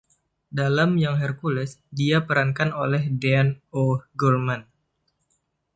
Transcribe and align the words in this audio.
Dalam 0.59 0.91
"Young 1.01 1.19
Hercules", 1.23 1.71
dia 1.99 2.17
perankan 2.27 2.69
oleh 2.83 3.03
Dean 3.21 3.47
O'Gorman. 3.81 4.61